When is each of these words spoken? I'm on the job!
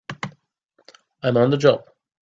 I'm 1.21 1.37
on 1.37 1.51
the 1.51 1.57
job! 1.57 1.87